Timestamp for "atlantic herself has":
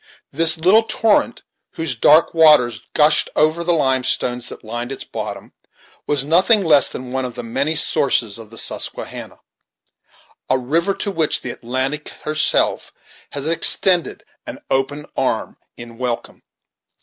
11.51-13.47